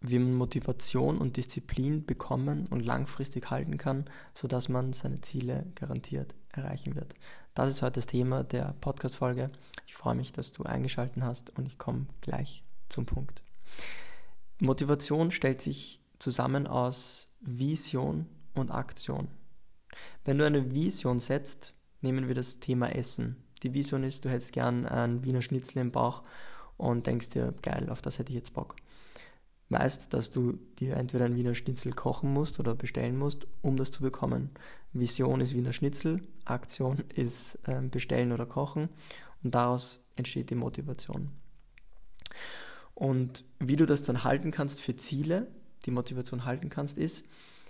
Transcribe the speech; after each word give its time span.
wie 0.00 0.18
man 0.18 0.34
Motivation 0.34 1.18
und 1.18 1.36
Disziplin 1.36 2.04
bekommen 2.04 2.66
und 2.66 2.80
langfristig 2.80 3.50
halten 3.50 3.78
kann, 3.78 4.04
sodass 4.34 4.68
man 4.68 4.92
seine 4.92 5.20
Ziele 5.20 5.66
garantiert 5.74 6.34
erreichen 6.50 6.94
wird. 6.94 7.14
Das 7.54 7.70
ist 7.70 7.82
heute 7.82 7.94
das 7.94 8.06
Thema 8.06 8.44
der 8.44 8.74
Podcast-Folge. 8.80 9.50
Ich 9.86 9.94
freue 9.94 10.14
mich, 10.14 10.32
dass 10.32 10.52
du 10.52 10.64
eingeschaltet 10.64 11.22
hast 11.22 11.56
und 11.56 11.66
ich 11.66 11.78
komme 11.78 12.06
gleich 12.20 12.64
zum 12.88 13.06
Punkt. 13.06 13.42
Motivation 14.58 15.30
stellt 15.30 15.60
sich 15.60 16.00
zusammen 16.18 16.66
aus 16.66 17.32
Vision 17.40 18.26
und 18.54 18.70
Aktion. 18.70 19.28
Wenn 20.24 20.38
du 20.38 20.46
eine 20.46 20.74
Vision 20.74 21.20
setzt, 21.20 21.74
nehmen 22.00 22.28
wir 22.28 22.34
das 22.34 22.60
Thema 22.60 22.88
Essen. 22.94 23.42
Die 23.62 23.72
Vision 23.72 24.04
ist, 24.04 24.24
du 24.24 24.28
hättest 24.28 24.52
gern 24.52 24.86
ein 24.86 25.24
Wiener 25.24 25.42
Schnitzel 25.42 25.78
im 25.78 25.92
Bauch 25.92 26.22
und 26.76 27.06
denkst 27.06 27.30
dir, 27.30 27.54
geil, 27.62 27.88
auf 27.88 28.02
das 28.02 28.18
hätte 28.18 28.30
ich 28.30 28.36
jetzt 28.36 28.52
Bock 28.52 28.76
weißt, 29.68 30.14
dass 30.14 30.30
du 30.30 30.58
dir 30.78 30.96
entweder 30.96 31.24
ein 31.24 31.36
Wiener 31.36 31.54
Schnitzel 31.54 31.92
kochen 31.92 32.32
musst 32.32 32.60
oder 32.60 32.74
bestellen 32.74 33.18
musst, 33.18 33.46
um 33.62 33.76
das 33.76 33.90
zu 33.90 34.02
bekommen. 34.02 34.50
Vision 34.92 35.40
ist 35.40 35.54
Wiener 35.54 35.72
Schnitzel, 35.72 36.22
Aktion 36.44 37.02
ist 37.14 37.58
äh, 37.64 37.80
bestellen 37.82 38.32
oder 38.32 38.46
kochen 38.46 38.88
und 39.42 39.54
daraus 39.54 40.06
entsteht 40.16 40.50
die 40.50 40.54
Motivation. 40.54 41.30
Und 42.94 43.44
wie 43.58 43.76
du 43.76 43.86
das 43.86 44.02
dann 44.02 44.24
halten 44.24 44.50
kannst 44.50 44.80
für 44.80 44.96
Ziele, 44.96 45.48
die 45.84 45.90
Motivation 45.90 46.44
halten 46.44 46.70
kannst, 46.70 46.96
ist, 46.96 47.26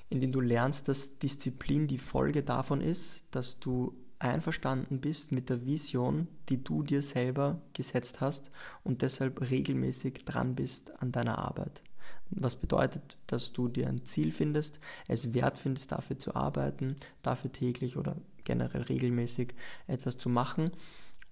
indem 0.09 0.33
du 0.33 0.41
lernst, 0.41 0.89
dass 0.89 1.19
Disziplin 1.19 1.89
die 1.89 1.99
Folge 1.99 2.43
davon 2.43 2.81
ist, 2.81 3.25
dass 3.33 3.59
du 3.59 3.95
einverstanden 4.19 5.01
bist 5.01 5.33
mit 5.33 5.51
der 5.51 5.67
Vision, 5.67 6.29
die 6.49 6.63
du 6.63 6.83
dir 6.83 7.03
selber 7.03 7.61
gesetzt 7.73 8.21
hast 8.21 8.51
und 8.83 9.03
deshalb 9.03 9.51
regelmäßig 9.51 10.25
dran 10.25 10.55
bist 10.55 10.93
an 11.03 11.13
deiner 11.13 11.39
Arbeit. 11.39 11.83
Was 12.31 12.57
bedeutet, 12.57 13.19
dass 13.27 13.53
du 13.53 13.69
dir 13.69 13.89
ein 13.89 14.05
Ziel 14.05 14.33
findest, 14.33 14.81
es 15.09 15.33
wert 15.33 15.59
findest, 15.59 15.93
dafür 15.93 16.19
zu 16.19 16.35
arbeiten, 16.35 16.97
dafür 17.23 17.53
täglich 17.53 17.97
oder 17.97 18.17
generell 18.45 18.83
regelmäßig 18.83 19.55
etwas 19.87 20.19
zu 20.19 20.29
machen 20.29 20.71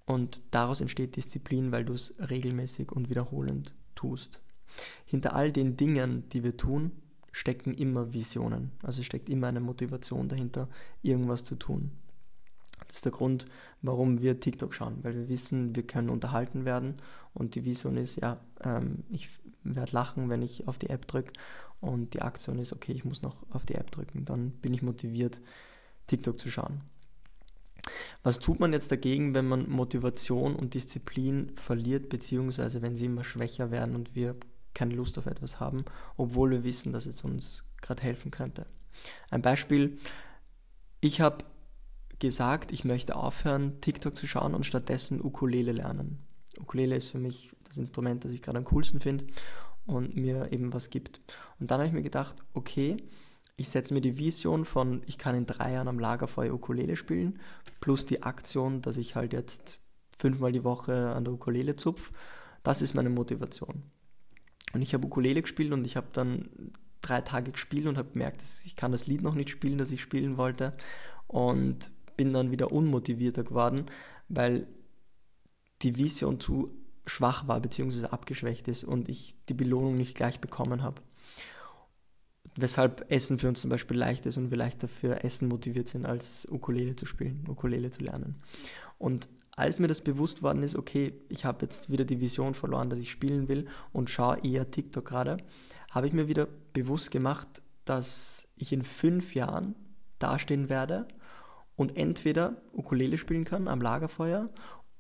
und 0.07 0.43
daraus 0.51 0.81
entsteht 0.81 1.17
Disziplin, 1.17 1.73
weil 1.73 1.85
du 1.85 1.95
es 1.95 2.15
regelmäßig 2.19 2.93
und 2.93 3.11
wiederholend 3.11 3.75
tust. 3.95 4.41
Hinter 5.05 5.35
all 5.35 5.53
den 5.53 5.77
Dingen, 5.77 6.29
die 6.31 6.45
wir 6.45 6.57
tun, 6.57 6.93
stecken 7.33 7.75
immer 7.75 8.13
Visionen. 8.13 8.71
Also 8.83 9.03
steckt 9.03 9.29
immer 9.29 9.49
eine 9.49 9.61
Motivation 9.61 10.29
dahinter, 10.29 10.69
irgendwas 11.03 11.45
zu 11.45 11.57
tun. 11.57 11.91
Das 12.87 12.97
ist 12.97 13.05
der 13.05 13.13
Grund, 13.13 13.47
warum 13.83 14.21
wir 14.21 14.41
TikTok 14.41 14.75
schauen, 14.75 14.99
weil 15.03 15.15
wir 15.15 15.29
wissen, 15.29 15.75
wir 15.75 15.87
können 15.87 16.09
unterhalten 16.09 16.65
werden 16.65 16.95
und 17.33 17.55
die 17.55 17.65
Vision 17.65 17.97
ist, 17.97 18.17
ja, 18.17 18.41
ähm, 18.63 19.05
ich 19.11 19.29
werde 19.63 19.93
lachen, 19.93 20.29
wenn 20.29 20.43
ich 20.43 20.69
auf 20.69 20.79
die 20.79 20.91
App 20.91 21.07
drücke 21.07 21.33
und 21.81 22.15
die 22.15 22.23
Aktion 22.23 22.59
ist, 22.59 22.73
okay, 22.73 22.93
ich 22.93 23.05
muss 23.05 23.23
noch 23.23 23.37
auf 23.51 23.65
die 23.65 23.75
App 23.75 23.91
drücken, 23.91 24.25
dann 24.25 24.51
bin 24.51 24.75
ich 24.75 24.83
motiviert, 24.83 25.41
TikTok 26.07 26.39
zu 26.39 26.51
schauen. 26.51 26.83
Was 28.23 28.39
tut 28.39 28.61
man 28.61 28.73
jetzt 28.73 28.91
dagegen, 28.91 29.35
wenn 29.35 29.47
man 29.47 29.69
Motivation 29.69 30.57
und 30.57 30.75
Disziplin 30.75 31.53
verliert, 31.57 32.09
beziehungsweise 32.09 32.81
wenn 32.81 32.97
sie 32.97 33.07
immer 33.07 33.25
schwächer 33.25 33.71
werden 33.71 33.95
und 33.95 34.15
wir 34.15 34.37
keine 34.73 34.95
Lust 34.95 35.19
auf 35.19 35.27
etwas 35.27 35.61
haben, 35.61 35.85
obwohl 36.17 36.51
wir 36.51 36.65
wissen, 36.65 36.93
dass 36.93 37.07
es 37.07 37.23
uns 37.23 37.65
gerade 37.83 38.03
helfen 38.03 38.31
könnte? 38.31 38.67
Ein 39.31 39.43
Beispiel, 39.43 39.99
ich 41.01 41.21
habe 41.21 41.45
gesagt, 42.19 42.73
ich 42.73 42.85
möchte 42.85 43.17
aufhören, 43.17 43.81
TikTok 43.81 44.17
zu 44.17 44.27
schauen 44.27 44.55
und 44.55 44.67
stattdessen 44.67 45.23
Ukulele 45.23 45.73
lernen. 45.73 46.19
Ukulele 46.61 46.97
ist 46.97 47.09
für 47.09 47.19
mich 47.19 47.51
das 47.65 47.79
Instrument, 47.79 48.25
das 48.25 48.33
ich 48.33 48.43
gerade 48.43 48.59
am 48.59 48.65
coolsten 48.65 49.01
finde 49.01 49.27
und 49.87 50.17
mir 50.17 50.53
eben 50.53 50.73
was 50.73 50.91
gibt. 50.91 51.21
Und 51.59 51.71
dann 51.71 51.79
habe 51.79 51.89
ich 51.89 51.95
mir 51.95 52.03
gedacht, 52.03 52.37
okay, 52.53 52.97
ich 53.57 53.69
setze 53.69 53.95
mir 53.95 54.01
die 54.01 54.19
Vision 54.19 54.65
von, 54.65 55.03
ich 55.07 55.19
kann 55.19 55.37
in 55.37 55.47
drei 55.47 55.73
Jahren 55.73 55.89
am 55.89 55.99
Lagerfeuer 55.99 56.55
Ukulele 56.55 56.97
spielen, 56.97 57.39
plus 57.81 58.07
die 58.07 58.23
Aktion, 58.23 58.83
dass 58.83 58.97
ich 58.97 59.15
halt 59.15 59.33
jetzt 59.33 59.79
fünfmal 60.17 60.53
die 60.53 60.65
Woche 60.65 61.11
an 61.15 61.25
der 61.25 61.35
Ukulele 61.35 61.77
zupf. 61.77 62.13
Das 62.63 62.83
ist 62.83 62.95
meine 62.95 63.11
Motivation. 63.11 63.83
Und 64.73 64.83
ich 64.83 64.95
habe 64.95 65.07
Ukulele 65.07 65.43
gespielt 65.43 65.73
und 65.73 65.85
ich 65.85 65.97
habe 65.97 66.09
dann 66.13 66.49
drei 67.01 67.21
Tage 67.21 67.53
gespielt 67.53 67.87
und 67.87 67.99
habe 67.99 68.11
gemerkt, 68.11 68.43
ich 68.65 68.77
kann 68.77 68.93
das 68.93 69.07
Lied 69.07 69.23
noch 69.23 69.35
nicht 69.35 69.51
spielen, 69.51 69.79
das 69.79 69.93
ich 69.93 70.01
spielen 70.01 70.37
wollte. 70.37 70.75
Und 71.27 71.93
bin 72.17 72.33
dann 72.33 72.51
wieder 72.51 72.73
unmotivierter 72.73 73.45
geworden, 73.45 73.87
weil 74.29 74.67
die 75.83 75.97
Vision 75.97 76.41
zu 76.41 76.71
schwach 77.07 77.47
war 77.47 77.61
bzw. 77.61 78.07
abgeschwächt 78.07 78.69
ist 78.69 78.85
und 78.85 79.09
ich 79.09 79.37
die 79.49 79.55
Belohnung 79.55 79.97
nicht 79.97 80.15
gleich 80.15 80.41
bekommen 80.41 80.83
habe. 80.83 81.03
Weshalb 82.57 83.11
Essen 83.11 83.39
für 83.39 83.49
uns 83.49 83.61
zum 83.61 83.71
Beispiel 83.71 83.97
leicht 83.97 84.27
ist 84.27 84.37
und 84.37 84.51
wir 84.51 84.59
leichter 84.59 84.89
für 84.89 85.25
Essen 85.25 85.49
motiviert 85.49 85.89
sind, 85.89 86.07
als 86.07 86.47
Ukulele 86.51 86.95
zu 86.95 87.05
spielen, 87.05 87.45
Ukulele 87.49 87.91
zu 87.91 88.03
lernen. 88.03 88.37
Und 88.97 89.29
als 89.57 89.79
mir 89.79 89.89
das 89.89 90.01
bewusst 90.01 90.43
worden 90.43 90.63
ist, 90.63 90.77
okay, 90.77 91.15
ich 91.29 91.45
habe 91.45 91.63
jetzt 91.63 91.91
wieder 91.91 92.05
die 92.05 92.21
Vision 92.21 92.55
verloren, 92.55 92.91
dass 92.91 92.99
ich 92.99 93.11
spielen 93.11 93.49
will 93.49 93.67
und 93.93 94.11
schaue 94.11 94.39
eher 94.45 94.71
TikTok 94.71 95.05
gerade, 95.05 95.37
habe 95.91 96.07
ich 96.07 96.13
mir 96.13 96.29
wieder 96.29 96.49
bewusst 96.73 97.11
gemacht, 97.11 97.63
dass 97.85 98.53
ich 98.57 98.73
in 98.73 98.83
fünf 98.83 99.35
Jahren 99.35 99.75
dastehen 100.19 100.69
werde 100.69 101.07
und 101.77 101.97
entweder 101.97 102.57
Ukulele 102.73 103.19
spielen 103.19 103.45
kann 103.45 103.69
am 103.69 103.81
Lagerfeuer 103.81 104.51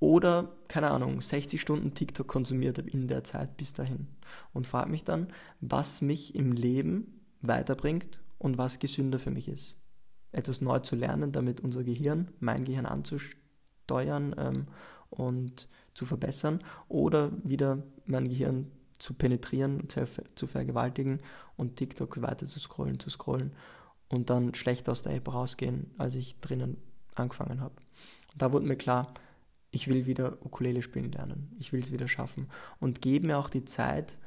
oder, 0.01 0.53
keine 0.69 0.91
Ahnung, 0.91 1.21
60 1.21 1.61
Stunden 1.61 1.95
TikTok 1.95 2.27
konsumiert 2.27 2.79
habe 2.79 2.91
in 2.91 3.09
der 3.09 3.25
Zeit 3.25 3.57
bis 3.57 3.73
dahin. 3.73 4.09
Und 4.53 4.67
frage 4.67 4.91
mich 4.91 5.05
dann, 5.05 5.29
was 5.61 6.03
mich 6.03 6.34
im 6.34 6.53
Leben 6.53 7.21
weiterbringt 7.41 8.23
und 8.39 8.59
was 8.59 8.79
gesünder 8.79 9.19
für 9.19 9.31
mich 9.31 9.49
ist. 9.49 9.77
Etwas 10.33 10.61
neu 10.61 10.81
zu 10.81 10.97
lernen, 10.97 11.33
damit 11.33 11.61
unser 11.61 11.84
Gehirn, 11.84 12.31
mein 12.41 12.65
Gehirn 12.65 12.87
anzusteuern 12.87 14.34
ähm, 14.37 14.67
und 15.11 15.69
zu 15.95 16.05
verbessern 16.05 16.63
oder 16.89 17.31
wieder 17.45 17.84
mein 18.05 18.29
Gehirn 18.29 18.71
zu 18.99 19.15
penetrieren, 19.15 19.89
zu, 19.89 20.07
zu 20.34 20.47
vergewaltigen 20.47 21.21
und 21.57 21.77
TikTok 21.77 22.21
weiter 22.21 22.47
zu 22.47 22.59
scrollen, 22.59 22.99
zu 22.99 23.11
scrollen 23.11 23.53
und 24.15 24.31
dann 24.31 24.55
schlecht 24.55 24.89
aus 24.89 25.03
der 25.03 25.15
App 25.15 25.33
rausgehen, 25.33 25.91
als 25.99 26.15
ich 26.15 26.41
drinnen 26.41 26.77
angefangen 27.15 27.61
habe. 27.61 27.75
Da 28.37 28.53
wurde 28.53 28.67
mir 28.67 28.77
klar, 28.77 29.13
ich 29.71 29.89
will 29.89 30.07
wieder 30.07 30.39
Ukulele 30.45 30.83
spielen 30.83 31.13
lernen. 31.13 31.55
Ich 31.59 31.73
will 31.73 31.81
es 31.81 31.93
wieder 31.93 32.09
schaffen. 32.09 32.49
Und 32.81 33.03
gebe 33.03 33.27
mir 33.27 33.39
auch 33.39 33.51
die 33.51 33.65
Zeit, 33.65 34.19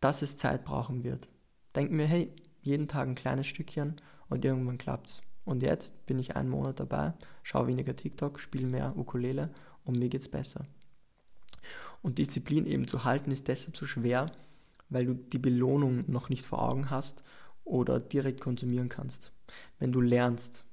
dass 0.00 0.22
es 0.22 0.36
Zeit 0.36 0.64
brauchen 0.64 1.04
wird. 1.04 1.28
Denke 1.74 1.94
mir, 1.94 2.06
hey, 2.06 2.32
jeden 2.62 2.88
Tag 2.88 3.08
ein 3.08 3.14
kleines 3.14 3.46
Stückchen 3.46 4.00
und 4.28 4.44
irgendwann 4.44 4.78
klappt's. 4.78 5.22
Und 5.44 5.62
jetzt 5.62 6.06
bin 6.06 6.18
ich 6.18 6.36
einen 6.36 6.48
Monat 6.48 6.80
dabei, 6.80 7.12
schaue 7.42 7.66
weniger 7.66 7.96
TikTok, 7.96 8.40
spiele 8.40 8.66
mehr 8.66 8.96
Ukulele 8.96 9.50
und 9.84 9.98
mir 9.98 10.08
geht's 10.08 10.28
besser. 10.28 10.66
Und 12.02 12.18
Disziplin 12.18 12.66
eben 12.66 12.86
zu 12.86 13.04
halten 13.04 13.30
ist 13.30 13.48
deshalb 13.48 13.76
so 13.76 13.84
schwer, 13.86 14.32
weil 14.88 15.06
du 15.06 15.14
die 15.14 15.38
Belohnung 15.38 16.10
noch 16.10 16.28
nicht 16.28 16.44
vor 16.44 16.62
Augen 16.62 16.90
hast 16.90 17.22
oder 17.64 18.00
direkt 18.00 18.40
konsumieren 18.40 18.88
kannst. 18.88 19.32
Wenn 19.78 19.92
du 19.92 20.00
lernst, 20.00 20.64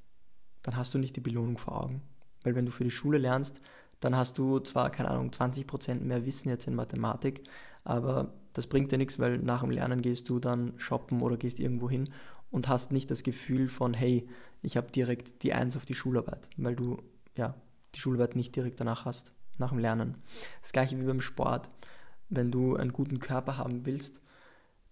dann 0.64 0.76
hast 0.76 0.94
du 0.94 0.98
nicht 0.98 1.16
die 1.16 1.22
Belohnung 1.22 1.58
vor 1.58 1.82
Augen. 1.84 2.02
Weil 2.44 2.56
wenn 2.56 2.66
du 2.66 2.72
für 2.72 2.84
die 2.84 2.92
Schule 2.92 3.18
lernst, 3.18 3.62
dann 4.00 4.16
hast 4.16 4.38
du 4.38 4.60
zwar, 4.60 4.90
keine 4.90 5.10
Ahnung, 5.10 5.32
20% 5.32 6.02
mehr 6.02 6.26
Wissen 6.26 6.50
jetzt 6.50 6.68
in 6.68 6.76
Mathematik, 6.76 7.44
aber 7.84 8.34
das 8.54 8.68
bringt 8.68 8.92
dir 8.92 8.98
nichts, 8.98 9.20
weil 9.20 9.38
nach 9.40 9.62
dem 9.62 9.72
Lernen 9.72 10.02
gehst 10.02 10.30
du 10.30 10.40
dann 10.40 10.74
shoppen 10.78 11.22
oder 11.22 11.38
gehst 11.38 11.60
irgendwo 11.60 11.90
hin 11.90 12.10
und 12.52 12.68
hast 12.68 12.92
nicht 12.92 13.10
das 13.10 13.24
Gefühl 13.24 13.70
von, 13.70 13.94
hey, 13.94 14.28
ich 14.62 14.78
habe 14.78 14.92
direkt 14.92 15.44
die 15.44 15.54
Eins 15.54 15.78
auf 15.78 15.86
die 15.86 15.96
Schularbeit, 15.96 16.50
weil 16.58 16.76
du 16.76 16.98
ja 17.36 17.56
die 17.96 18.00
Schularbeit 18.00 18.36
nicht 18.36 18.56
direkt 18.56 18.80
danach 18.80 19.06
hast, 19.06 19.32
nach 19.58 19.70
dem 19.70 19.80
Lernen. 19.80 20.16
Das 20.62 20.72
gleiche 20.72 21.00
wie 21.00 21.06
beim 21.06 21.22
Sport. 21.22 21.70
Wenn 22.30 22.52
du 22.52 22.76
einen 22.76 22.94
guten 22.94 23.20
Körper 23.20 23.58
haben 23.58 23.86
willst, 23.86 24.22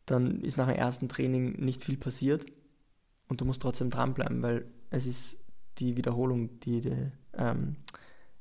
dann 0.06 0.42
ist 0.42 0.58
nach 0.58 0.68
dem 0.68 0.75
ersten 0.75 1.10
Training 1.10 1.54
nicht 1.63 1.84
viel 1.84 1.98
passiert 1.98 2.46
und 3.28 3.42
du 3.42 3.46
musst 3.46 3.62
trotzdem 3.62 3.90
dranbleiben, 3.90 4.42
weil 4.42 4.66
es 4.90 5.06
ist 5.06 5.40
die 5.78 5.98
Wiederholung, 5.98 6.60
die, 6.62 6.81
die, 6.81 7.12
ähm, 7.34 7.75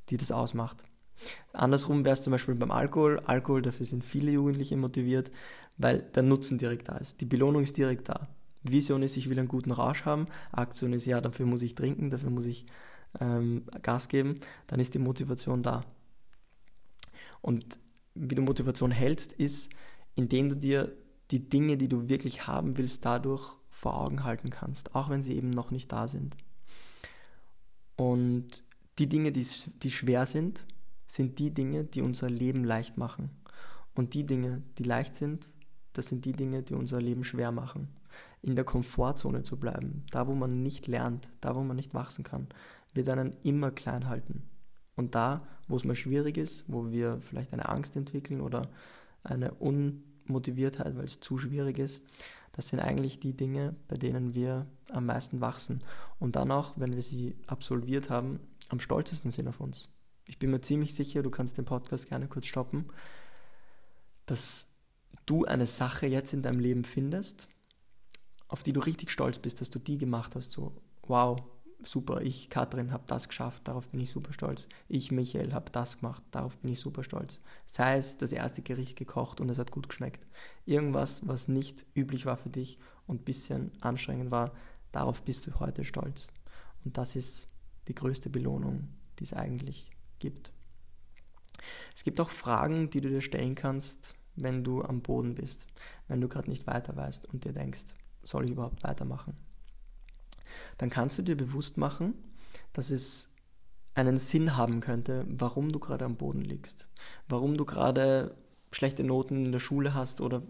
die 0.09 0.17
das 0.17 0.31
ausmacht. 0.31 0.85
Andersrum 1.53 2.05
wäre 2.05 2.15
es 2.15 2.23
zum 2.23 2.33
Beispiel 2.33 2.55
beim 2.55 2.71
Alkohol. 2.71 3.21
Alkohol, 3.21 3.63
dafür 3.63 3.87
sind 3.87 4.05
viele 4.05 4.33
Jugendliche 4.33 4.77
motiviert, 4.77 5.31
weil 5.77 6.03
der 6.03 6.23
Nutzen 6.23 6.59
direkt 6.59 6.89
da 6.89 6.97
ist. 6.97 7.21
Die 7.21 7.27
Belohnung 7.27 7.63
ist 7.63 7.77
direkt 7.77 8.09
da. 8.09 8.29
Vision 8.63 9.03
ist, 9.03 9.17
ich 9.17 9.29
will 9.29 9.39
einen 9.39 9.49
guten 9.49 9.71
Rausch 9.71 10.05
haben. 10.05 10.27
Aktion 10.51 10.93
ist, 10.93 11.07
ja, 11.07 11.21
dafür 11.21 11.47
muss 11.47 11.63
ich 11.63 11.75
trinken, 11.75 12.11
dafür 12.11 12.31
muss 12.31 12.47
ich 12.47 12.67
ähm, 13.21 13.65
Gas 13.83 14.09
geben. 14.09 14.41
Dann 14.67 14.81
ist 14.81 14.95
die 14.95 14.99
Motivation 14.99 15.63
da. 15.63 15.85
Und 17.41 17.79
wie 18.15 18.35
du 18.35 18.43
Motivation 18.43 18.91
hältst, 18.91 19.35
ist, 19.35 19.71
indem 20.15 20.49
du 20.49 20.57
dir 20.57 20.97
die 21.31 21.49
Dinge, 21.49 21.77
die 21.77 21.89
du 21.89 22.09
wirklich 22.09 22.47
haben 22.47 22.77
willst, 22.77 23.05
dadurch 23.05 23.57
vor 23.71 24.01
Augen 24.01 24.25
halten 24.25 24.51
kannst, 24.51 24.95
auch 24.95 25.11
wenn 25.11 25.23
sie 25.23 25.37
eben 25.37 25.51
noch 25.51 25.71
nicht 25.71 25.91
da 25.93 26.09
sind. 26.09 26.37
Und 27.97 28.63
die 28.99 29.09
Dinge, 29.09 29.33
die, 29.33 29.47
die 29.83 29.91
schwer 29.91 30.27
sind, 30.27 30.67
sind 31.07 31.39
die 31.39 31.53
Dinge, 31.53 31.85
die 31.85 32.03
unser 32.03 32.31
Leben 32.31 32.65
leicht 32.65 32.97
machen. 32.97 33.31
Und 33.95 34.15
die 34.15 34.27
Dinge, 34.27 34.63
die 34.79 34.85
leicht 34.85 35.15
sind, 35.15 35.53
das 35.93 36.07
sind 36.07 36.25
die 36.25 36.33
Dinge, 36.33 36.63
die 36.63 36.75
unser 36.75 37.01
Leben 37.01 37.25
schwer 37.25 37.53
machen. 37.53 37.89
In 38.43 38.57
der 38.57 38.65
Komfortzone 38.65 39.43
zu 39.43 39.59
bleiben, 39.59 40.05
da 40.11 40.27
wo 40.27 40.35
man 40.35 40.63
nicht 40.63 40.87
lernt, 40.87 41.31
da 41.41 41.55
wo 41.55 41.63
man 41.63 41.77
nicht 41.77 41.95
wachsen 41.95 42.25
kann, 42.25 42.49
wird 42.93 43.09
einen 43.09 43.35
immer 43.43 43.71
klein 43.71 44.09
halten. 44.09 44.43
Und 44.97 45.15
da, 45.15 45.47
wo 45.67 45.77
es 45.77 45.85
mal 45.85 45.95
schwierig 45.95 46.37
ist, 46.37 46.65
wo 46.69 46.91
wir 46.91 47.21
vielleicht 47.21 47.53
eine 47.53 47.69
Angst 47.69 47.97
entwickeln 47.97 48.41
oder 48.41 48.71
eine 49.23 49.55
Unmotiviertheit, 50.27 50.97
weil 50.97 51.05
es 51.05 51.21
zu 51.21 51.39
schwierig 51.39 51.79
ist, 51.79 52.03
das 52.53 52.69
sind 52.69 52.81
eigentlich 52.81 53.19
die 53.19 53.37
Dinge, 53.37 53.75
bei 53.89 53.97
denen 53.97 54.35
wir 54.35 54.67
am 54.93 55.07
meisten 55.07 55.41
wachsen. 55.41 55.83
Und 56.19 56.37
dann 56.37 56.53
auch, 56.53 56.75
wenn 56.77 56.95
wir 56.95 57.03
sie 57.03 57.37
absolviert 57.47 58.11
haben, 58.11 58.39
am 58.69 58.81
stolzesten 58.81 59.31
sind 59.31 59.49
auf 59.49 59.61
uns. 59.61 59.89
Ich 60.27 60.39
bin 60.39 60.51
mir 60.51 60.61
ziemlich 60.61 60.95
sicher, 60.95 61.23
du 61.23 61.31
kannst 61.31 61.59
den 61.59 61.65
Podcast 61.65 62.09
gerne 62.09 62.29
kurz 62.29 62.47
stoppen, 62.47 62.87
dass 64.27 64.69
du 65.27 65.45
eine 65.45 65.67
Sache 65.67 66.07
jetzt 66.07 66.33
in 66.33 66.43
deinem 66.43 66.61
Leben 66.61 66.85
findest, 66.85 67.49
auf 68.49 68.63
die 68.63 68.73
du 68.73 68.81
richtig 68.81 69.11
stolz 69.11 69.39
bist, 69.39 69.61
dass 69.61 69.71
du 69.71 69.79
die 69.79 69.99
gemacht 69.99 70.35
hast. 70.37 70.53
So, 70.53 70.81
wow, 71.03 71.43
super, 71.85 72.21
ich, 72.23 72.51
Katrin, 72.51 72.93
habe 72.93 73.05
das 73.07 73.29
geschafft, 73.29 73.69
darauf 73.69 73.89
bin 73.89 74.01
ich 74.01 74.11
super 74.11 74.33
stolz. 74.33 74.69
Ich, 74.89 75.13
Michael, 75.13 75.53
habe 75.53 75.71
das 75.71 75.99
gemacht, 75.99 76.23
darauf 76.31 76.57
bin 76.59 76.73
ich 76.73 76.81
super 76.81 77.05
stolz. 77.05 77.41
Sei 77.67 77.99
es 77.99 78.19
das 78.19 78.33
erste 78.33 78.63
Gericht 78.63 78.97
gekocht 78.97 79.41
und 79.41 79.51
es 79.51 79.59
hat 79.59 79.71
gut 79.71 79.89
geschmeckt. 79.89 80.27
Irgendwas, 80.67 81.27
was 81.27 81.49
nicht 81.49 81.87
üblich 81.95 82.27
war 82.27 82.37
für 82.37 82.51
dich 82.51 82.79
und 83.07 83.23
ein 83.23 83.25
bisschen 83.25 83.73
anstrengend 83.81 84.31
war, 84.31 84.53
darauf 84.93 85.23
bist 85.23 85.47
du 85.47 85.61
heute 85.61 85.85
stolz. 85.85 86.29
Und 86.85 86.99
das 86.99 87.17
ist 87.17 87.49
die 87.89 87.95
größte 87.95 88.31
Belohnung, 88.31 88.89
die 89.19 89.25
es 89.25 89.33
eigentlich 89.33 89.91
gibt. 90.19 90.53
Es 91.95 92.05
gibt 92.05 92.21
auch 92.21 92.31
Fragen, 92.31 92.91
die 92.91 93.01
du 93.01 93.09
dir 93.09 93.21
stellen 93.21 93.55
kannst, 93.55 94.15
wenn 94.37 94.65
du 94.65 94.83
am 94.83 95.01
Boden 95.01 95.35
bist, 95.35 95.67
wenn 96.09 96.21
du 96.21 96.29
gerade 96.29 96.51
nicht 96.51 96.67
weiter 96.67 96.97
weißt 96.97 97.27
und 97.27 97.45
dir 97.45 97.53
denkst, 97.53 97.95
soll 98.23 98.45
ich 98.45 98.51
überhaupt 98.51 98.83
weitermachen? 98.83 99.37
Dann 100.79 100.91
kannst 100.91 101.19
du 101.19 101.23
dir 101.23 101.37
bewusst 101.37 101.77
machen, 101.77 102.15
dass 102.73 102.91
es 102.91 103.33
einen 103.95 104.19
Sinn 104.19 104.57
haben 104.57 104.81
könnte, 104.81 105.25
warum 105.29 105.73
du 105.73 105.79
gerade 105.79 106.05
am 106.05 106.17
Boden 106.17 106.43
liegst, 106.43 106.89
warum 107.29 107.57
du 107.57 107.65
gerade 107.65 108.37
schlechte 108.73 109.05
Noten 109.05 109.47
in 109.47 109.53
der 109.53 109.61
Schule 109.61 109.95
hast 109.95 110.21
oder 110.21 110.43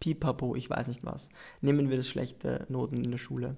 pipapo, 0.00 0.56
ich 0.56 0.68
weiß 0.68 0.88
nicht 0.88 1.04
was. 1.04 1.28
Nehmen 1.60 1.90
wir 1.90 1.98
das 1.98 2.08
schlechte 2.08 2.66
Noten 2.68 3.04
in 3.04 3.10
der 3.10 3.18
Schule. 3.18 3.56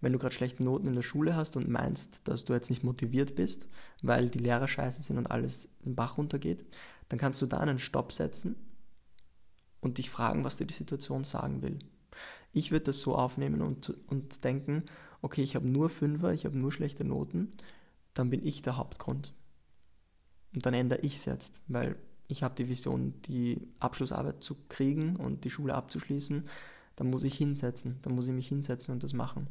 Wenn 0.00 0.12
du 0.12 0.18
gerade 0.18 0.34
schlechte 0.34 0.62
Noten 0.62 0.86
in 0.86 0.94
der 0.94 1.02
Schule 1.02 1.34
hast 1.34 1.56
und 1.56 1.68
meinst, 1.68 2.26
dass 2.28 2.44
du 2.44 2.52
jetzt 2.54 2.70
nicht 2.70 2.84
motiviert 2.84 3.34
bist, 3.34 3.68
weil 4.00 4.30
die 4.30 4.38
Lehrer 4.38 4.68
scheiße 4.68 5.02
sind 5.02 5.18
und 5.18 5.26
alles 5.26 5.68
den 5.84 5.96
Bach 5.96 6.16
runtergeht, 6.16 6.64
dann 7.08 7.18
kannst 7.18 7.42
du 7.42 7.46
da 7.46 7.58
einen 7.58 7.80
Stopp 7.80 8.12
setzen 8.12 8.54
und 9.80 9.98
dich 9.98 10.10
fragen, 10.10 10.44
was 10.44 10.56
dir 10.56 10.66
die 10.66 10.74
Situation 10.74 11.24
sagen 11.24 11.60
will. 11.60 11.80
Ich 12.52 12.70
würde 12.70 12.86
das 12.86 13.00
so 13.00 13.16
aufnehmen 13.16 13.60
und, 13.60 13.92
und 14.06 14.44
denken, 14.44 14.84
okay, 15.22 15.42
ich 15.42 15.56
habe 15.56 15.68
nur 15.68 15.90
Fünfer, 15.90 16.32
ich 16.32 16.44
habe 16.44 16.58
nur 16.58 16.72
schlechte 16.72 17.04
Noten, 17.04 17.50
dann 18.14 18.30
bin 18.30 18.44
ich 18.44 18.62
der 18.62 18.76
Hauptgrund. 18.76 19.34
Und 20.54 20.66
dann 20.66 20.74
ändere 20.74 21.00
ich 21.00 21.16
es 21.16 21.24
jetzt, 21.24 21.60
weil 21.68 21.96
ich 22.28 22.42
habe 22.42 22.54
die 22.54 22.68
Vision, 22.68 23.14
die 23.22 23.68
Abschlussarbeit 23.78 24.42
zu 24.42 24.56
kriegen 24.68 25.16
und 25.16 25.44
die 25.44 25.50
Schule 25.50 25.74
abzuschließen, 25.74 26.44
dann 26.96 27.10
muss 27.10 27.24
ich 27.24 27.36
hinsetzen, 27.36 27.98
dann 28.02 28.14
muss 28.14 28.26
ich 28.26 28.34
mich 28.34 28.48
hinsetzen 28.48 28.92
und 28.92 29.02
das 29.02 29.12
machen. 29.12 29.48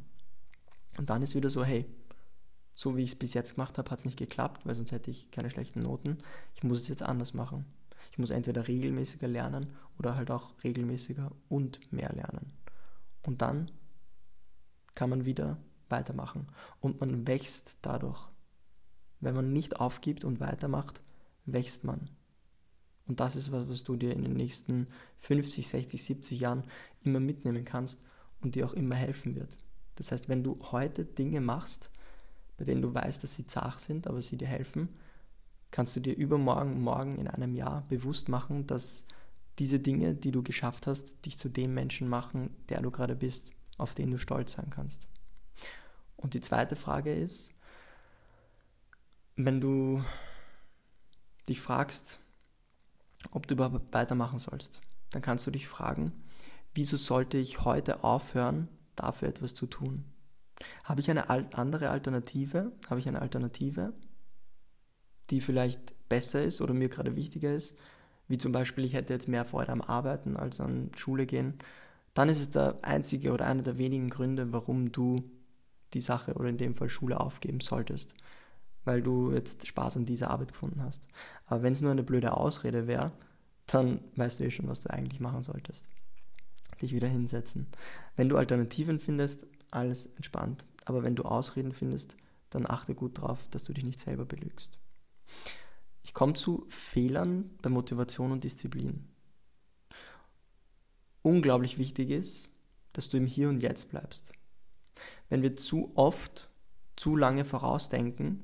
Und 0.98 1.10
dann 1.10 1.22
ist 1.22 1.34
wieder 1.34 1.50
so, 1.50 1.64
hey, 1.64 1.86
so 2.74 2.96
wie 2.96 3.02
ich 3.02 3.10
es 3.10 3.18
bis 3.18 3.34
jetzt 3.34 3.54
gemacht 3.54 3.76
habe, 3.78 3.90
hat 3.90 3.98
es 3.98 4.04
nicht 4.04 4.18
geklappt, 4.18 4.66
weil 4.66 4.74
sonst 4.74 4.92
hätte 4.92 5.10
ich 5.10 5.30
keine 5.30 5.50
schlechten 5.50 5.82
Noten. 5.82 6.18
Ich 6.54 6.62
muss 6.62 6.80
es 6.80 6.88
jetzt 6.88 7.02
anders 7.02 7.34
machen. 7.34 7.66
Ich 8.12 8.18
muss 8.18 8.30
entweder 8.30 8.66
regelmäßiger 8.66 9.28
lernen 9.28 9.70
oder 9.98 10.16
halt 10.16 10.30
auch 10.30 10.54
regelmäßiger 10.64 11.30
und 11.48 11.92
mehr 11.92 12.12
lernen. 12.12 12.52
Und 13.22 13.42
dann 13.42 13.70
kann 14.94 15.10
man 15.10 15.24
wieder 15.24 15.58
weitermachen. 15.88 16.46
Und 16.80 17.00
man 17.00 17.26
wächst 17.26 17.78
dadurch. 17.82 18.28
Wenn 19.20 19.34
man 19.34 19.52
nicht 19.52 19.80
aufgibt 19.80 20.24
und 20.24 20.40
weitermacht, 20.40 21.00
wächst 21.44 21.84
man. 21.84 22.10
Und 23.06 23.20
das 23.20 23.36
ist 23.36 23.50
was, 23.52 23.68
was 23.68 23.84
du 23.84 23.96
dir 23.96 24.12
in 24.12 24.22
den 24.22 24.34
nächsten 24.34 24.86
50, 25.18 25.66
60, 25.66 26.02
70 26.02 26.40
Jahren 26.40 26.64
immer 27.02 27.20
mitnehmen 27.20 27.64
kannst 27.64 28.02
und 28.40 28.54
dir 28.54 28.64
auch 28.64 28.72
immer 28.72 28.94
helfen 28.94 29.34
wird. 29.34 29.58
Das 29.96 30.12
heißt, 30.12 30.28
wenn 30.28 30.44
du 30.44 30.58
heute 30.70 31.04
Dinge 31.04 31.40
machst, 31.40 31.90
bei 32.56 32.64
denen 32.64 32.82
du 32.82 32.94
weißt, 32.94 33.22
dass 33.22 33.34
sie 33.34 33.46
zart 33.46 33.80
sind, 33.80 34.06
aber 34.06 34.22
sie 34.22 34.36
dir 34.36 34.46
helfen, 34.46 34.88
kannst 35.70 35.96
du 35.96 36.00
dir 36.00 36.14
übermorgen, 36.14 36.80
morgen 36.80 37.18
in 37.18 37.28
einem 37.28 37.54
Jahr 37.54 37.86
bewusst 37.88 38.28
machen, 38.28 38.66
dass 38.66 39.06
diese 39.58 39.80
Dinge, 39.80 40.14
die 40.14 40.30
du 40.30 40.42
geschafft 40.42 40.86
hast, 40.86 41.24
dich 41.26 41.36
zu 41.36 41.48
dem 41.48 41.74
Menschen 41.74 42.08
machen, 42.08 42.50
der 42.68 42.80
du 42.80 42.90
gerade 42.90 43.16
bist, 43.16 43.50
auf 43.80 43.94
den 43.94 44.10
du 44.10 44.18
stolz 44.18 44.52
sein 44.52 44.70
kannst. 44.70 45.06
Und 46.16 46.34
die 46.34 46.40
zweite 46.40 46.76
Frage 46.76 47.14
ist, 47.14 47.52
wenn 49.36 49.60
du 49.60 50.04
dich 51.48 51.60
fragst, 51.60 52.20
ob 53.30 53.46
du 53.46 53.54
überhaupt 53.54 53.92
weitermachen 53.92 54.38
sollst. 54.38 54.80
Dann 55.10 55.22
kannst 55.22 55.46
du 55.46 55.50
dich 55.50 55.66
fragen, 55.66 56.12
wieso 56.74 56.96
sollte 56.96 57.38
ich 57.38 57.64
heute 57.64 58.04
aufhören, 58.04 58.68
dafür 58.96 59.28
etwas 59.28 59.54
zu 59.54 59.66
tun? 59.66 60.04
Habe 60.84 61.00
ich 61.00 61.10
eine 61.10 61.30
andere 61.30 61.90
Alternative? 61.90 62.72
Habe 62.88 63.00
ich 63.00 63.08
eine 63.08 63.22
Alternative, 63.22 63.94
die 65.30 65.40
vielleicht 65.40 66.08
besser 66.08 66.42
ist 66.42 66.60
oder 66.60 66.74
mir 66.74 66.88
gerade 66.88 67.16
wichtiger 67.16 67.54
ist? 67.54 67.76
Wie 68.28 68.38
zum 68.38 68.52
Beispiel, 68.52 68.84
ich 68.84 68.94
hätte 68.94 69.12
jetzt 69.12 69.26
mehr 69.26 69.44
Freude 69.44 69.72
am 69.72 69.80
Arbeiten 69.80 70.36
als 70.36 70.60
an 70.60 70.90
Schule 70.96 71.26
gehen. 71.26 71.58
Dann 72.14 72.28
ist 72.28 72.40
es 72.40 72.50
der 72.50 72.78
einzige 72.82 73.32
oder 73.32 73.46
einer 73.46 73.62
der 73.62 73.78
wenigen 73.78 74.10
Gründe, 74.10 74.52
warum 74.52 74.92
du 74.92 75.30
die 75.94 76.00
Sache 76.00 76.34
oder 76.34 76.48
in 76.48 76.58
dem 76.58 76.74
Fall 76.74 76.88
Schule 76.88 77.20
aufgeben 77.20 77.60
solltest 77.60 78.14
weil 78.84 79.02
du 79.02 79.32
jetzt 79.32 79.66
Spaß 79.66 79.96
an 79.96 80.06
dieser 80.06 80.30
Arbeit 80.30 80.52
gefunden 80.52 80.82
hast. 80.82 81.06
Aber 81.46 81.62
wenn 81.62 81.72
es 81.72 81.80
nur 81.80 81.90
eine 81.90 82.02
blöde 82.02 82.36
Ausrede 82.36 82.86
wäre, 82.86 83.12
dann 83.66 84.00
weißt 84.16 84.40
du 84.40 84.44
eh 84.44 84.50
schon, 84.50 84.68
was 84.68 84.80
du 84.80 84.90
eigentlich 84.90 85.20
machen 85.20 85.42
solltest. 85.42 85.86
Dich 86.80 86.92
wieder 86.92 87.08
hinsetzen. 87.08 87.66
Wenn 88.16 88.28
du 88.28 88.36
Alternativen 88.36 88.98
findest, 88.98 89.46
alles 89.70 90.06
entspannt. 90.16 90.66
Aber 90.86 91.02
wenn 91.02 91.14
du 91.14 91.24
Ausreden 91.24 91.72
findest, 91.72 92.16
dann 92.48 92.66
achte 92.66 92.94
gut 92.94 93.18
darauf, 93.18 93.48
dass 93.48 93.64
du 93.64 93.72
dich 93.72 93.84
nicht 93.84 94.00
selber 94.00 94.24
belügst. 94.24 94.78
Ich 96.02 96.14
komme 96.14 96.32
zu 96.32 96.66
Fehlern 96.68 97.50
bei 97.60 97.68
Motivation 97.68 98.32
und 98.32 98.42
Disziplin. 98.42 99.06
Unglaublich 101.22 101.78
wichtig 101.78 102.10
ist, 102.10 102.50
dass 102.92 103.08
du 103.08 103.16
im 103.16 103.26
Hier 103.26 103.48
und 103.48 103.60
Jetzt 103.60 103.90
bleibst. 103.90 104.32
Wenn 105.28 105.42
wir 105.42 105.56
zu 105.56 105.92
oft 105.94 106.48
zu 106.96 107.16
lange 107.16 107.44
vorausdenken, 107.44 108.42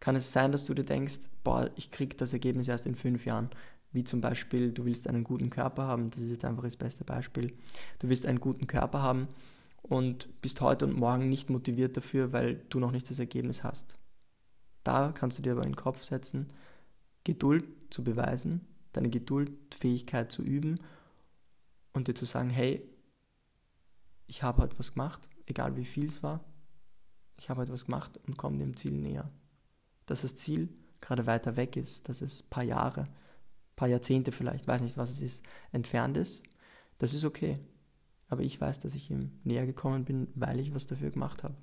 kann 0.00 0.16
es 0.16 0.32
sein, 0.32 0.52
dass 0.52 0.64
du 0.64 0.74
dir 0.74 0.84
denkst, 0.84 1.30
boah, 1.44 1.70
ich 1.76 1.90
kriege 1.90 2.16
das 2.16 2.32
Ergebnis 2.32 2.68
erst 2.68 2.86
in 2.86 2.96
fünf 2.96 3.24
Jahren. 3.24 3.50
Wie 3.92 4.04
zum 4.04 4.20
Beispiel, 4.20 4.72
du 4.72 4.84
willst 4.84 5.06
einen 5.06 5.22
guten 5.22 5.50
Körper 5.50 5.84
haben, 5.84 6.10
das 6.10 6.22
ist 6.22 6.30
jetzt 6.30 6.44
einfach 6.44 6.64
das 6.64 6.76
beste 6.76 7.04
Beispiel. 7.04 7.52
Du 7.98 8.08
willst 8.08 8.26
einen 8.26 8.40
guten 8.40 8.66
Körper 8.66 9.02
haben 9.02 9.28
und 9.82 10.40
bist 10.40 10.60
heute 10.60 10.86
und 10.86 10.96
morgen 10.96 11.28
nicht 11.28 11.50
motiviert 11.50 11.96
dafür, 11.96 12.32
weil 12.32 12.62
du 12.68 12.80
noch 12.80 12.90
nicht 12.90 13.10
das 13.10 13.18
Ergebnis 13.18 13.62
hast. 13.62 13.96
Da 14.82 15.12
kannst 15.12 15.38
du 15.38 15.42
dir 15.42 15.52
aber 15.52 15.62
in 15.62 15.70
den 15.70 15.76
Kopf 15.76 16.02
setzen, 16.02 16.48
Geduld 17.24 17.64
zu 17.90 18.02
beweisen, 18.02 18.66
deine 18.92 19.10
Geduldfähigkeit 19.10 20.32
zu 20.32 20.42
üben 20.42 20.80
und 21.92 22.08
dir 22.08 22.14
zu 22.14 22.24
sagen, 22.24 22.50
hey, 22.50 22.82
ich 24.26 24.42
habe 24.42 24.62
heute 24.62 24.78
was 24.78 24.92
gemacht, 24.94 25.28
egal 25.46 25.76
wie 25.76 25.84
viel 25.84 26.06
es 26.06 26.22
war, 26.22 26.44
ich 27.38 27.50
habe 27.50 27.62
etwas 27.62 27.86
gemacht 27.86 28.18
und 28.26 28.36
komme 28.36 28.58
dem 28.58 28.76
Ziel 28.76 28.92
näher 28.92 29.30
dass 30.06 30.22
das 30.22 30.34
Ziel 30.34 30.68
gerade 31.00 31.26
weiter 31.26 31.56
weg 31.56 31.76
ist, 31.76 32.08
dass 32.08 32.20
es 32.20 32.42
ein 32.42 32.50
paar 32.50 32.64
Jahre, 32.64 33.02
ein 33.02 33.76
paar 33.76 33.88
Jahrzehnte 33.88 34.32
vielleicht, 34.32 34.66
weiß 34.66 34.82
nicht, 34.82 34.96
was 34.96 35.10
es 35.10 35.20
ist, 35.20 35.44
entfernt 35.72 36.16
ist, 36.16 36.42
das 36.98 37.14
ist 37.14 37.24
okay. 37.24 37.58
Aber 38.28 38.42
ich 38.42 38.60
weiß, 38.60 38.80
dass 38.80 38.94
ich 38.94 39.10
ihm 39.10 39.32
näher 39.44 39.66
gekommen 39.66 40.04
bin, 40.04 40.28
weil 40.34 40.60
ich 40.60 40.74
was 40.74 40.86
dafür 40.86 41.10
gemacht 41.10 41.42
habe. 41.42 41.54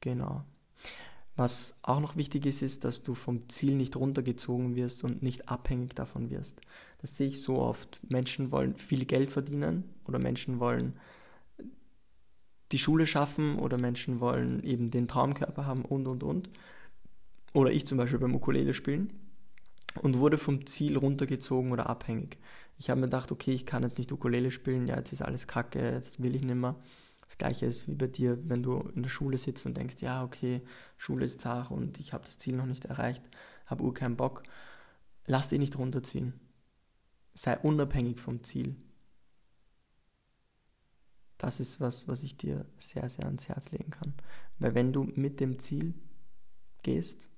Genau. 0.00 0.44
Was 1.36 1.78
auch 1.82 2.00
noch 2.00 2.16
wichtig 2.16 2.46
ist, 2.46 2.62
ist, 2.62 2.84
dass 2.84 3.02
du 3.02 3.14
vom 3.14 3.48
Ziel 3.48 3.76
nicht 3.76 3.94
runtergezogen 3.94 4.74
wirst 4.74 5.04
und 5.04 5.22
nicht 5.22 5.50
abhängig 5.50 5.94
davon 5.94 6.30
wirst. 6.30 6.62
Das 7.02 7.16
sehe 7.16 7.28
ich 7.28 7.42
so 7.42 7.58
oft. 7.58 8.00
Menschen 8.08 8.50
wollen 8.50 8.74
viel 8.76 9.04
Geld 9.04 9.32
verdienen 9.32 9.84
oder 10.06 10.18
Menschen 10.18 10.60
wollen 10.60 10.98
die 12.72 12.78
Schule 12.78 13.06
schaffen 13.06 13.58
oder 13.58 13.76
Menschen 13.78 14.20
wollen 14.20 14.62
eben 14.64 14.90
den 14.90 15.08
Traumkörper 15.08 15.66
haben 15.66 15.84
und 15.84 16.08
und 16.08 16.22
und. 16.22 16.48
Oder 17.52 17.70
ich 17.70 17.86
zum 17.86 17.98
Beispiel 17.98 18.18
beim 18.18 18.34
Ukulele 18.34 18.74
spielen 18.74 19.12
und 20.02 20.18
wurde 20.18 20.38
vom 20.38 20.66
Ziel 20.66 20.96
runtergezogen 20.96 21.70
oder 21.70 21.88
abhängig. 21.88 22.38
Ich 22.78 22.90
habe 22.90 23.00
mir 23.00 23.06
gedacht, 23.06 23.30
okay, 23.30 23.52
ich 23.52 23.66
kann 23.66 23.82
jetzt 23.82 23.98
nicht 23.98 24.12
Ukulele 24.12 24.50
spielen, 24.50 24.86
ja, 24.86 24.96
jetzt 24.96 25.12
ist 25.12 25.22
alles 25.22 25.46
kacke, 25.46 25.92
jetzt 25.92 26.22
will 26.22 26.34
ich 26.34 26.42
nicht 26.42 26.56
mehr. 26.56 26.76
Das 27.26 27.38
gleiche 27.38 27.66
ist 27.66 27.88
wie 27.88 27.94
bei 27.94 28.06
dir, 28.06 28.38
wenn 28.48 28.62
du 28.62 28.80
in 28.94 29.02
der 29.02 29.10
Schule 29.10 29.36
sitzt 29.38 29.66
und 29.66 29.76
denkst, 29.76 30.00
ja, 30.00 30.22
okay, 30.22 30.62
Schule 30.96 31.24
ist 31.24 31.40
zart 31.40 31.70
und 31.70 31.98
ich 31.98 32.12
habe 32.12 32.24
das 32.24 32.38
Ziel 32.38 32.54
noch 32.56 32.66
nicht 32.66 32.84
erreicht, 32.84 33.28
habe 33.66 33.82
ur 33.82 33.94
keinen 33.94 34.16
Bock. 34.16 34.42
Lass 35.26 35.48
dich 35.48 35.58
nicht 35.58 35.76
runterziehen. 35.78 36.34
sei 37.34 37.58
unabhängig 37.58 38.20
vom 38.20 38.42
Ziel. 38.42 38.76
Das 41.38 41.60
ist 41.60 41.80
was, 41.80 42.08
was 42.08 42.22
ich 42.22 42.36
dir 42.36 42.64
sehr, 42.78 43.08
sehr 43.10 43.26
ans 43.26 43.48
Herz 43.48 43.70
legen 43.70 43.90
kann. 43.90 44.14
Weil 44.58 44.74
wenn 44.74 44.92
du 44.92 45.04
mit 45.04 45.40
dem 45.40 45.58
Ziel 45.58 45.94
gehst 46.82 47.28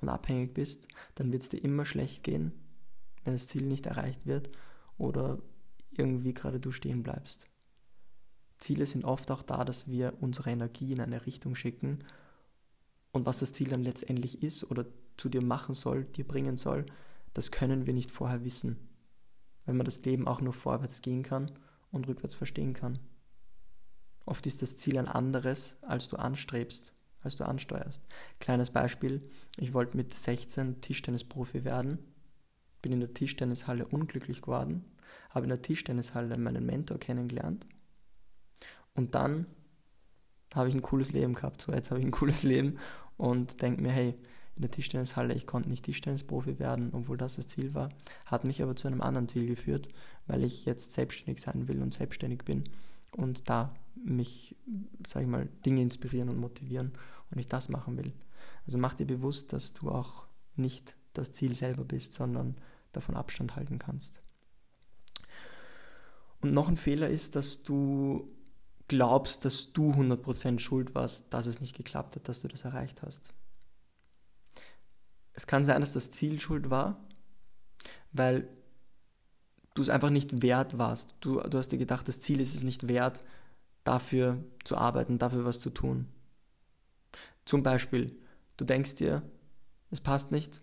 und 0.00 0.08
abhängig 0.08 0.54
bist, 0.54 0.88
dann 1.16 1.32
wird 1.32 1.42
es 1.42 1.50
dir 1.50 1.62
immer 1.62 1.84
schlecht 1.84 2.22
gehen, 2.22 2.52
wenn 3.24 3.34
das 3.34 3.48
Ziel 3.48 3.62
nicht 3.66 3.86
erreicht 3.86 4.26
wird 4.26 4.50
oder 4.96 5.42
irgendwie 5.90 6.32
gerade 6.32 6.60
du 6.60 6.72
stehen 6.72 7.02
bleibst. 7.02 7.46
Ziele 8.62 8.86
sind 8.86 9.04
oft 9.04 9.30
auch 9.30 9.42
da, 9.42 9.64
dass 9.64 9.88
wir 9.88 10.14
unsere 10.20 10.50
Energie 10.50 10.92
in 10.92 11.00
eine 11.00 11.26
Richtung 11.26 11.54
schicken 11.54 12.04
und 13.12 13.26
was 13.26 13.40
das 13.40 13.52
Ziel 13.52 13.68
dann 13.68 13.82
letztendlich 13.82 14.42
ist 14.42 14.64
oder 14.70 14.86
zu 15.16 15.28
dir 15.28 15.42
machen 15.42 15.74
soll, 15.74 16.04
dir 16.04 16.26
bringen 16.26 16.56
soll, 16.56 16.86
das 17.34 17.50
können 17.50 17.86
wir 17.86 17.94
nicht 17.94 18.10
vorher 18.10 18.44
wissen, 18.44 18.88
wenn 19.66 19.76
man 19.76 19.84
das 19.84 20.02
Leben 20.04 20.26
auch 20.26 20.40
nur 20.40 20.52
vorwärts 20.52 21.02
gehen 21.02 21.22
kann 21.22 21.50
und 21.90 22.08
rückwärts 22.08 22.34
verstehen 22.34 22.72
kann. 22.72 22.98
Oft 24.24 24.46
ist 24.46 24.62
das 24.62 24.76
Ziel 24.76 24.98
ein 24.98 25.08
anderes, 25.08 25.76
als 25.82 26.08
du 26.08 26.16
anstrebst, 26.16 26.94
als 27.20 27.36
du 27.36 27.44
ansteuerst. 27.44 28.02
Kleines 28.40 28.70
Beispiel, 28.70 29.28
ich 29.58 29.74
wollte 29.74 29.96
mit 29.96 30.14
16 30.14 30.80
Tischtennisprofi 30.80 31.64
werden, 31.64 31.98
bin 32.80 32.92
in 32.92 33.00
der 33.00 33.14
Tischtennishalle 33.14 33.86
unglücklich 33.86 34.40
geworden, 34.40 34.84
habe 35.30 35.44
in 35.44 35.50
der 35.50 35.62
Tischtennishalle 35.62 36.36
meinen 36.38 36.64
Mentor 36.64 36.98
kennengelernt 36.98 37.66
und 38.94 39.14
dann 39.14 39.46
habe 40.54 40.68
ich 40.68 40.74
ein 40.74 40.82
cooles 40.82 41.12
Leben 41.12 41.34
gehabt. 41.34 41.62
So, 41.62 41.72
jetzt 41.72 41.90
habe 41.90 42.00
ich 42.00 42.06
ein 42.06 42.12
cooles 42.12 42.42
Leben 42.42 42.78
und 43.16 43.62
denke 43.62 43.82
mir, 43.82 43.92
hey, 43.92 44.14
in 44.54 44.62
der 44.62 44.70
Tischtennishalle, 44.70 45.34
ich 45.34 45.46
konnte 45.46 45.70
nicht 45.70 45.84
Tischtennisprofi 45.84 46.58
werden, 46.58 46.90
obwohl 46.92 47.16
das 47.16 47.36
das 47.36 47.46
Ziel 47.46 47.74
war, 47.74 47.88
hat 48.26 48.44
mich 48.44 48.62
aber 48.62 48.76
zu 48.76 48.86
einem 48.86 49.00
anderen 49.00 49.28
Ziel 49.28 49.46
geführt, 49.46 49.88
weil 50.26 50.44
ich 50.44 50.66
jetzt 50.66 50.92
selbstständig 50.92 51.40
sein 51.40 51.68
will 51.68 51.80
und 51.80 51.94
selbstständig 51.94 52.44
bin 52.44 52.64
und 53.16 53.48
da 53.48 53.74
mich, 53.94 54.56
sage 55.06 55.24
ich 55.24 55.30
mal, 55.30 55.48
Dinge 55.64 55.82
inspirieren 55.82 56.28
und 56.28 56.38
motivieren 56.38 56.92
und 57.30 57.38
ich 57.38 57.48
das 57.48 57.68
machen 57.70 57.96
will. 57.96 58.12
Also 58.66 58.76
mach 58.76 58.94
dir 58.94 59.06
bewusst, 59.06 59.52
dass 59.52 59.72
du 59.72 59.90
auch 59.90 60.26
nicht 60.54 60.96
das 61.14 61.32
Ziel 61.32 61.54
selber 61.54 61.84
bist, 61.84 62.14
sondern 62.14 62.56
davon 62.92 63.16
Abstand 63.16 63.56
halten 63.56 63.78
kannst. 63.78 64.22
Und 66.42 66.52
noch 66.52 66.68
ein 66.68 66.76
Fehler 66.76 67.08
ist, 67.08 67.36
dass 67.36 67.62
du 67.62 68.28
glaubst, 68.92 69.46
dass 69.46 69.72
du 69.72 69.92
100% 69.92 70.58
schuld 70.58 70.94
warst, 70.94 71.32
dass 71.32 71.46
es 71.46 71.62
nicht 71.62 71.74
geklappt 71.74 72.14
hat, 72.14 72.28
dass 72.28 72.42
du 72.42 72.48
das 72.48 72.66
erreicht 72.66 73.00
hast. 73.00 73.32
Es 75.32 75.46
kann 75.46 75.64
sein, 75.64 75.80
dass 75.80 75.94
das 75.94 76.10
Ziel 76.10 76.38
schuld 76.38 76.68
war, 76.68 77.02
weil 78.12 78.46
du 79.72 79.80
es 79.80 79.88
einfach 79.88 80.10
nicht 80.10 80.42
wert 80.42 80.76
warst. 80.76 81.14
Du, 81.20 81.40
du 81.40 81.56
hast 81.56 81.68
dir 81.68 81.78
gedacht, 81.78 82.06
das 82.06 82.20
Ziel 82.20 82.38
ist 82.38 82.54
es 82.54 82.64
nicht 82.64 82.86
wert, 82.86 83.24
dafür 83.82 84.44
zu 84.62 84.76
arbeiten, 84.76 85.16
dafür 85.16 85.46
was 85.46 85.58
zu 85.58 85.70
tun. 85.70 86.06
Zum 87.46 87.62
Beispiel, 87.62 88.14
du 88.58 88.66
denkst 88.66 88.96
dir, 88.96 89.22
es 89.90 90.02
passt 90.02 90.32
nicht. 90.32 90.60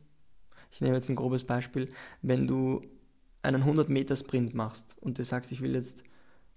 Ich 0.70 0.82
nehme 0.82 0.94
jetzt 0.94 1.10
ein 1.10 1.16
grobes 1.16 1.46
Beispiel. 1.46 1.92
Wenn 2.22 2.46
du 2.46 2.84
einen 3.42 3.64
100 3.64 3.90
Meter 3.90 4.16
Sprint 4.16 4.54
machst 4.54 4.96
und 5.02 5.18
du 5.18 5.24
sagst, 5.24 5.52
ich 5.52 5.62
will 5.62 5.74
jetzt 5.74 6.04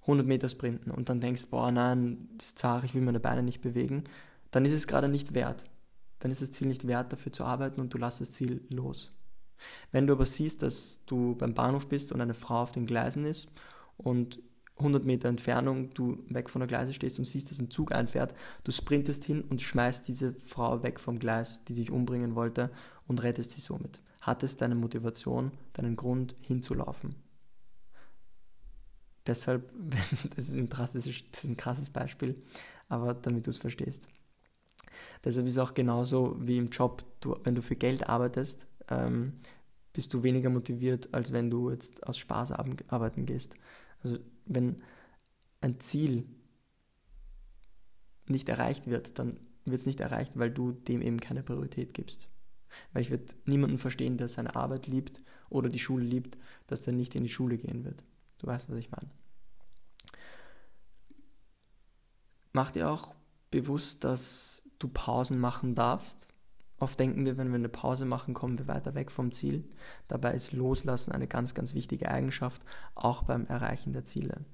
100 0.02 0.26
Meter 0.26 0.48
sprinten 0.48 0.90
und 0.90 1.08
dann 1.08 1.20
denkst, 1.20 1.46
boah, 1.50 1.70
nein, 1.70 2.28
das 2.36 2.48
ist 2.48 2.58
zart, 2.58 2.84
ich 2.84 2.94
will 2.94 3.02
meine 3.02 3.20
Beine 3.20 3.42
nicht 3.42 3.62
bewegen, 3.62 4.04
dann 4.50 4.64
ist 4.64 4.72
es 4.72 4.86
gerade 4.86 5.08
nicht 5.08 5.34
wert. 5.34 5.64
Dann 6.18 6.30
ist 6.30 6.42
das 6.42 6.52
Ziel 6.52 6.68
nicht 6.68 6.86
wert, 6.86 7.12
dafür 7.12 7.32
zu 7.32 7.44
arbeiten 7.44 7.80
und 7.80 7.92
du 7.94 7.98
lässt 7.98 8.20
das 8.20 8.32
Ziel 8.32 8.62
los. 8.68 9.12
Wenn 9.90 10.06
du 10.06 10.12
aber 10.12 10.26
siehst, 10.26 10.62
dass 10.62 11.04
du 11.06 11.36
beim 11.36 11.54
Bahnhof 11.54 11.88
bist 11.88 12.12
und 12.12 12.20
eine 12.20 12.34
Frau 12.34 12.62
auf 12.62 12.72
den 12.72 12.86
Gleisen 12.86 13.24
ist 13.24 13.48
und 13.96 14.40
100 14.78 15.04
Meter 15.04 15.28
Entfernung 15.28 15.92
du 15.94 16.24
weg 16.28 16.50
von 16.50 16.60
der 16.60 16.66
Gleise 16.66 16.92
stehst 16.92 17.18
und 17.18 17.24
siehst, 17.24 17.50
dass 17.50 17.60
ein 17.60 17.70
Zug 17.70 17.92
einfährt, 17.92 18.34
du 18.64 18.72
sprintest 18.72 19.24
hin 19.24 19.42
und 19.42 19.62
schmeißt 19.62 20.08
diese 20.08 20.34
Frau 20.44 20.82
weg 20.82 20.98
vom 20.98 21.18
Gleis, 21.18 21.64
die 21.64 21.74
sich 21.74 21.90
umbringen 21.90 22.34
wollte 22.34 22.70
und 23.06 23.22
rettest 23.22 23.52
sie 23.52 23.60
somit. 23.60 24.00
Hattest 24.22 24.60
deine 24.60 24.74
Motivation, 24.74 25.52
deinen 25.74 25.96
Grund 25.96 26.34
hinzulaufen. 26.40 27.14
Deshalb, 29.26 29.72
das 30.36 30.48
ist, 30.48 30.56
ein 30.56 30.68
krasses, 30.68 31.04
das 31.04 31.44
ist 31.44 31.50
ein 31.50 31.56
krasses 31.56 31.90
Beispiel, 31.90 32.42
aber 32.88 33.14
damit 33.14 33.46
du 33.46 33.50
es 33.50 33.58
verstehst. 33.58 34.08
Deshalb 35.24 35.46
ist 35.46 35.52
es 35.52 35.58
auch 35.58 35.74
genauso 35.74 36.36
wie 36.40 36.58
im 36.58 36.68
Job, 36.68 37.04
du, 37.20 37.36
wenn 37.44 37.54
du 37.54 37.62
für 37.62 37.76
Geld 37.76 38.08
arbeitest, 38.08 38.66
ähm, 38.88 39.34
bist 39.92 40.12
du 40.14 40.22
weniger 40.22 40.50
motiviert, 40.50 41.12
als 41.12 41.32
wenn 41.32 41.50
du 41.50 41.70
jetzt 41.70 42.06
aus 42.06 42.18
Spaß 42.18 42.52
arbeiten 42.52 43.26
gehst. 43.26 43.54
Also 44.02 44.18
wenn 44.46 44.82
ein 45.60 45.78
Ziel 45.80 46.24
nicht 48.26 48.48
erreicht 48.48 48.88
wird, 48.88 49.18
dann 49.18 49.38
wird 49.64 49.80
es 49.80 49.86
nicht 49.86 50.00
erreicht, 50.00 50.38
weil 50.38 50.50
du 50.50 50.72
dem 50.72 51.02
eben 51.02 51.20
keine 51.20 51.42
Priorität 51.42 51.94
gibst. 51.94 52.28
Weil 52.92 53.02
ich 53.02 53.10
würde 53.10 53.34
niemanden 53.44 53.78
verstehen, 53.78 54.16
der 54.16 54.28
seine 54.28 54.56
Arbeit 54.56 54.86
liebt 54.86 55.22
oder 55.50 55.68
die 55.68 55.78
Schule 55.78 56.04
liebt, 56.04 56.38
dass 56.66 56.80
der 56.80 56.94
nicht 56.94 57.14
in 57.14 57.22
die 57.22 57.28
Schule 57.28 57.58
gehen 57.58 57.84
wird. 57.84 58.02
Du 58.42 58.48
weißt, 58.48 58.68
was 58.68 58.76
ich 58.78 58.90
meine. 58.90 59.08
Mach 62.52 62.70
dir 62.70 62.90
auch 62.90 63.14
bewusst, 63.50 64.04
dass 64.04 64.62
du 64.78 64.88
Pausen 64.88 65.38
machen 65.38 65.74
darfst. 65.74 66.28
Oft 66.78 66.98
denken 66.98 67.24
wir, 67.24 67.38
wenn 67.38 67.50
wir 67.50 67.54
eine 67.54 67.68
Pause 67.68 68.04
machen, 68.04 68.34
kommen 68.34 68.58
wir 68.58 68.66
weiter 68.66 68.94
weg 68.94 69.12
vom 69.12 69.30
Ziel. 69.32 69.64
Dabei 70.08 70.34
ist 70.34 70.52
Loslassen 70.52 71.12
eine 71.12 71.28
ganz, 71.28 71.54
ganz 71.54 71.74
wichtige 71.74 72.10
Eigenschaft, 72.10 72.60
auch 72.96 73.22
beim 73.22 73.46
Erreichen 73.46 73.92
der 73.92 74.04
Ziele. 74.04 74.44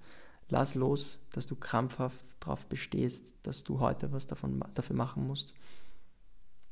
Lass 0.50 0.74
los, 0.74 1.18
dass 1.32 1.46
du 1.46 1.56
krampfhaft 1.56 2.24
darauf 2.40 2.66
bestehst, 2.66 3.34
dass 3.42 3.64
du 3.64 3.80
heute 3.80 4.12
was 4.12 4.26
davon, 4.26 4.62
dafür 4.74 4.96
machen 4.96 5.26
musst, 5.26 5.54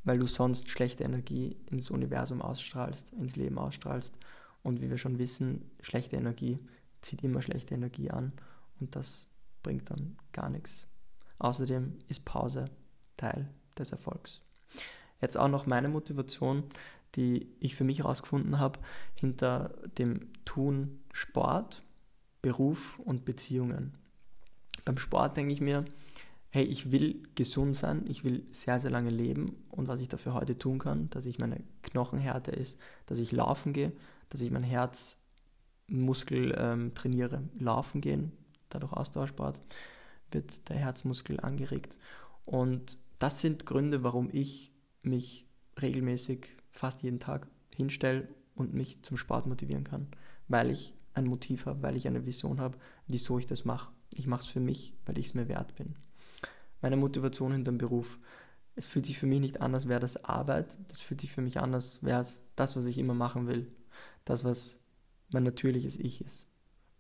weil 0.04 0.18
du 0.18 0.26
sonst 0.26 0.68
schlechte 0.68 1.04
Energie 1.04 1.56
ins 1.70 1.90
Universum 1.90 2.42
ausstrahlst, 2.42 3.12
ins 3.14 3.36
Leben 3.36 3.58
ausstrahlst. 3.58 4.18
Und 4.62 4.82
wie 4.82 4.90
wir 4.90 4.98
schon 4.98 5.18
wissen, 5.18 5.70
schlechte 5.80 6.16
Energie 6.16 6.58
zieht 7.06 7.22
immer 7.22 7.42
schlechte 7.42 7.74
Energie 7.74 8.10
an 8.10 8.32
und 8.80 8.96
das 8.96 9.26
bringt 9.62 9.90
dann 9.90 10.16
gar 10.32 10.50
nichts. 10.50 10.86
Außerdem 11.38 11.98
ist 12.08 12.24
Pause 12.24 12.66
Teil 13.16 13.48
des 13.78 13.92
Erfolgs. 13.92 14.42
Jetzt 15.20 15.38
auch 15.38 15.48
noch 15.48 15.66
meine 15.66 15.88
Motivation, 15.88 16.64
die 17.14 17.48
ich 17.60 17.74
für 17.74 17.84
mich 17.84 18.00
herausgefunden 18.00 18.58
habe, 18.58 18.80
hinter 19.14 19.74
dem 19.98 20.32
Tun 20.44 21.00
Sport, 21.12 21.82
Beruf 22.42 22.98
und 22.98 23.24
Beziehungen. 23.24 23.96
Beim 24.84 24.98
Sport 24.98 25.36
denke 25.36 25.52
ich 25.52 25.60
mir, 25.60 25.84
hey, 26.50 26.64
ich 26.64 26.90
will 26.90 27.22
gesund 27.34 27.76
sein, 27.76 28.04
ich 28.06 28.24
will 28.24 28.46
sehr, 28.50 28.78
sehr 28.80 28.90
lange 28.90 29.10
leben 29.10 29.64
und 29.70 29.88
was 29.88 30.00
ich 30.00 30.08
dafür 30.08 30.34
heute 30.34 30.58
tun 30.58 30.78
kann, 30.78 31.10
dass 31.10 31.26
ich 31.26 31.38
meine 31.38 31.62
Knochenhärte 31.82 32.50
ist, 32.50 32.78
dass 33.06 33.18
ich 33.18 33.32
laufen 33.32 33.72
gehe, 33.72 33.92
dass 34.28 34.40
ich 34.40 34.50
mein 34.50 34.62
Herz 34.62 35.18
Muskel 35.88 36.54
ähm, 36.58 36.94
trainiere, 36.94 37.42
laufen 37.58 38.00
gehen, 38.00 38.32
dadurch 38.68 38.92
Ausdauersport, 38.92 39.58
wird 40.30 40.68
der 40.68 40.76
Herzmuskel 40.76 41.40
angeregt. 41.40 41.98
Und 42.44 42.98
das 43.18 43.40
sind 43.40 43.66
Gründe, 43.66 44.02
warum 44.02 44.28
ich 44.32 44.72
mich 45.02 45.46
regelmäßig 45.80 46.48
fast 46.72 47.02
jeden 47.02 47.20
Tag 47.20 47.46
hinstelle 47.74 48.28
und 48.54 48.74
mich 48.74 49.02
zum 49.02 49.16
Sport 49.16 49.46
motivieren 49.46 49.84
kann, 49.84 50.08
weil 50.48 50.70
ich 50.70 50.94
ein 51.14 51.26
Motiv 51.26 51.66
habe, 51.66 51.82
weil 51.82 51.96
ich 51.96 52.06
eine 52.06 52.26
Vision 52.26 52.60
habe, 52.60 52.78
wieso 53.06 53.38
ich 53.38 53.46
das 53.46 53.64
mache. 53.64 53.90
Ich 54.10 54.26
mache 54.26 54.42
es 54.42 54.46
für 54.46 54.60
mich, 54.60 54.94
weil 55.06 55.18
ich 55.18 55.26
es 55.26 55.34
mir 55.34 55.48
wert 55.48 55.74
bin. 55.76 55.96
Meine 56.82 56.96
Motivation 56.96 57.52
hinter 57.52 57.72
dem 57.72 57.78
Beruf. 57.78 58.18
Es 58.74 58.86
fühlt 58.86 59.06
sich 59.06 59.18
für 59.18 59.26
mich 59.26 59.40
nicht 59.40 59.60
an, 59.62 59.74
als 59.74 59.88
wäre 59.88 60.00
das 60.00 60.22
Arbeit. 60.24 60.76
Das 60.88 61.00
fühlt 61.00 61.20
sich 61.20 61.32
für 61.32 61.40
mich 61.40 61.58
an, 61.58 61.72
als 61.72 62.02
wäre 62.02 62.20
es 62.20 62.44
das, 62.54 62.76
was 62.76 62.84
ich 62.86 62.98
immer 62.98 63.14
machen 63.14 63.46
will. 63.46 63.72
Das, 64.24 64.44
was 64.44 64.78
mein 65.30 65.44
natürliches 65.44 65.98
Ich 65.98 66.20
ist. 66.20 66.48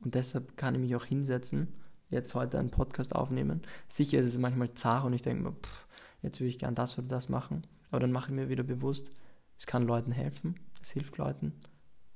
Und 0.00 0.14
deshalb 0.14 0.56
kann 0.56 0.74
ich 0.74 0.80
mich 0.80 0.96
auch 0.96 1.04
hinsetzen, 1.04 1.68
jetzt 2.10 2.34
heute 2.34 2.58
einen 2.58 2.70
Podcast 2.70 3.14
aufnehmen. 3.14 3.62
Sicher 3.88 4.20
ist 4.20 4.26
es 4.26 4.38
manchmal 4.38 4.74
zart 4.74 5.04
und 5.04 5.12
ich 5.12 5.22
denke 5.22 5.44
mir, 5.44 5.52
pff, 5.52 5.86
jetzt 6.22 6.40
würde 6.40 6.48
ich 6.48 6.58
gern 6.58 6.74
das 6.74 6.98
oder 6.98 7.08
das 7.08 7.28
machen. 7.28 7.66
Aber 7.90 8.00
dann 8.00 8.12
mache 8.12 8.30
ich 8.30 8.36
mir 8.36 8.48
wieder 8.48 8.62
bewusst, 8.62 9.10
es 9.58 9.66
kann 9.66 9.86
Leuten 9.86 10.12
helfen, 10.12 10.56
es 10.82 10.90
hilft 10.90 11.16
Leuten 11.16 11.52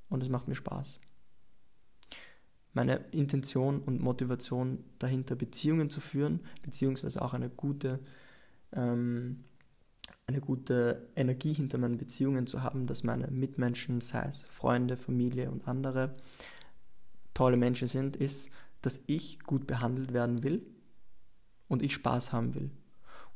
und 0.09 0.21
es 0.21 0.29
macht 0.29 0.47
mir 0.47 0.55
Spaß. 0.55 0.99
Meine 2.73 2.97
Intention 3.11 3.81
und 3.81 3.99
Motivation 3.99 4.83
dahinter, 4.99 5.35
Beziehungen 5.35 5.89
zu 5.89 5.99
führen, 5.99 6.41
beziehungsweise 6.61 7.21
auch 7.21 7.33
eine 7.33 7.49
gute 7.49 7.99
ähm, 8.71 9.43
eine 10.27 10.41
gute 10.41 11.09
Energie 11.15 11.53
hinter 11.53 11.77
meinen 11.77 11.97
Beziehungen 11.97 12.47
zu 12.47 12.63
haben, 12.63 12.87
dass 12.87 13.03
meine 13.03 13.27
Mitmenschen, 13.27 14.01
sei 14.01 14.25
es 14.27 14.41
Freunde, 14.41 14.97
Familie 14.97 15.51
und 15.51 15.67
andere, 15.67 16.15
tolle 17.33 17.57
Menschen 17.57 17.87
sind, 17.87 18.15
ist, 18.15 18.49
dass 18.81 19.03
ich 19.07 19.39
gut 19.41 19.67
behandelt 19.67 20.13
werden 20.13 20.43
will 20.43 20.65
und 21.67 21.81
ich 21.81 21.93
Spaß 21.93 22.33
haben 22.33 22.55
will. 22.55 22.71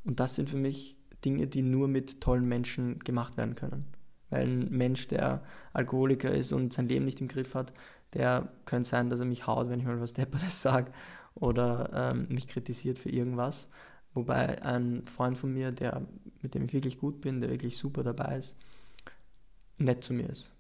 Und 0.04 0.20
das 0.20 0.36
sind 0.36 0.50
für 0.50 0.58
mich 0.58 0.98
Dinge, 1.24 1.48
die 1.48 1.62
nur 1.62 1.88
mit 1.88 2.22
tollen 2.22 2.48
Menschen 2.48 3.00
gemacht 3.00 3.38
werden 3.38 3.56
können. 3.56 3.86
Weil 4.30 4.48
ein 4.48 4.70
Mensch, 4.70 5.08
der 5.08 5.44
Alkoholiker 5.74 6.32
ist 6.32 6.52
und 6.52 6.74
sein 6.74 6.88
Leben 6.88 7.06
nicht 7.06 7.22
im 7.22 7.28
Griff 7.28 7.56
hat, 7.56 7.74
Der 8.16 8.48
könnte 8.66 8.90
sein, 8.90 9.10
dass 9.10 9.20
er 9.20 9.26
mich 9.26 9.46
haut, 9.46 9.70
wenn 9.70 9.80
ich 9.80 9.86
mal 9.86 10.00
was 10.00 10.14
Deppertes 10.14 10.62
sage 10.62 10.92
oder 11.36 11.90
ähm, 11.94 12.28
mich 12.30 12.48
kritisiert 12.48 12.98
für 12.98 13.10
irgendwas. 13.10 13.70
Wobei 14.16 14.64
ein 14.64 15.06
Freund 15.08 15.38
von 15.38 15.54
mir, 15.54 15.72
der, 15.72 16.08
mit 16.42 16.56
dem 16.56 16.64
ich 16.64 16.74
wirklich 16.74 16.98
gut 16.98 17.22
bin, 17.22 17.42
der 17.42 17.52
wirklich 17.52 17.78
super 17.78 18.02
dabei 18.02 18.38
ist, 18.38 18.56
nett 19.78 20.04
zu 20.04 20.14
mir 20.14 20.30
ist. 20.30 20.52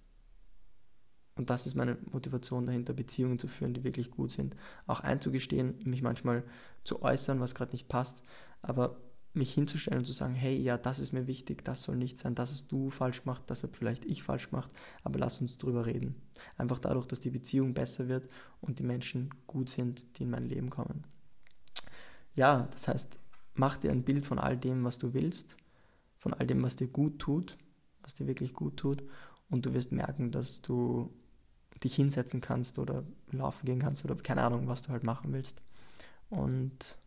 Und 1.35 1.49
das 1.49 1.65
ist 1.65 1.75
meine 1.75 1.97
Motivation 2.11 2.65
dahinter, 2.65 2.93
Beziehungen 2.93 3.39
zu 3.39 3.47
führen, 3.47 3.73
die 3.73 3.83
wirklich 3.83 4.11
gut 4.11 4.31
sind. 4.31 4.55
Auch 4.87 4.99
einzugestehen, 4.99 5.75
mich 5.85 6.01
manchmal 6.01 6.43
zu 6.83 7.01
äußern, 7.01 7.39
was 7.39 7.55
gerade 7.55 7.71
nicht 7.71 7.87
passt, 7.87 8.23
aber 8.61 8.97
mich 9.33 9.53
hinzustellen 9.53 9.99
und 9.99 10.05
zu 10.05 10.13
sagen, 10.13 10.33
hey, 10.33 10.57
ja, 10.57 10.77
das 10.77 10.99
ist 10.99 11.11
mir 11.11 11.27
wichtig, 11.27 11.63
das 11.63 11.83
soll 11.83 11.97
nicht 11.97 12.17
sein, 12.17 12.35
das 12.35 12.51
hast 12.51 12.71
du 12.71 12.89
falsch 12.89 13.23
gemacht, 13.23 13.43
das 13.47 13.63
habe 13.63 13.73
vielleicht 13.73 14.05
ich 14.05 14.23
falsch 14.23 14.49
gemacht, 14.49 14.71
aber 15.03 15.19
lass 15.19 15.41
uns 15.41 15.57
drüber 15.57 15.85
reden. 15.85 16.15
Einfach 16.57 16.79
dadurch, 16.79 17.05
dass 17.05 17.19
die 17.19 17.31
Beziehung 17.31 17.73
besser 17.73 18.07
wird 18.07 18.29
und 18.61 18.79
die 18.79 18.83
Menschen 18.83 19.29
gut 19.45 19.69
sind, 19.69 20.17
die 20.17 20.23
in 20.23 20.29
mein 20.29 20.45
Leben 20.45 20.69
kommen. 20.69 21.03
Ja, 22.33 22.67
das 22.71 22.87
heißt, 22.87 23.19
mach 23.55 23.77
dir 23.77 23.91
ein 23.91 24.03
Bild 24.03 24.25
von 24.25 24.39
all 24.39 24.57
dem, 24.57 24.83
was 24.83 24.97
du 24.97 25.13
willst, 25.13 25.57
von 26.17 26.33
all 26.33 26.45
dem, 26.45 26.61
was 26.63 26.75
dir 26.75 26.87
gut 26.87 27.19
tut, 27.19 27.57
was 28.01 28.13
dir 28.13 28.27
wirklich 28.27 28.53
gut 28.53 28.77
tut 28.77 29.03
und 29.49 29.65
du 29.65 29.73
wirst 29.73 29.91
merken, 29.91 30.31
dass 30.31 30.61
du 30.61 31.11
dich 31.83 31.95
hinsetzen 31.95 32.41
kannst 32.41 32.79
oder 32.79 33.03
laufen 33.31 33.65
gehen 33.65 33.79
kannst 33.79 34.05
oder 34.05 34.15
keine 34.15 34.43
Ahnung, 34.43 34.67
was 34.67 34.81
du 34.81 34.89
halt 34.89 35.03
machen 35.03 35.33
willst. 35.33 35.61
Und 36.29 36.97